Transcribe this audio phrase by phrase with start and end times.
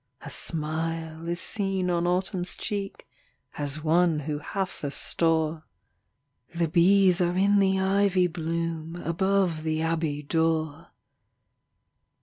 [0.21, 3.07] A smile is seen on Autumn's cheek,
[3.55, 5.67] As one who hath a store;
[6.55, 10.87] The bees are in the ivy bloom, Above the abbey door.